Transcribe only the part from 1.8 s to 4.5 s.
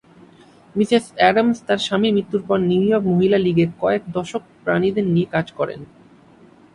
স্বামীর মৃত্যুর পর নিউ ইয়র্ক মহিলা লিগে কয়েক দশক